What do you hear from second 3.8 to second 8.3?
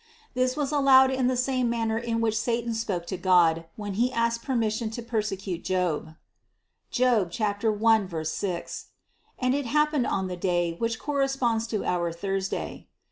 he asked permission to persecute Job (Job 1,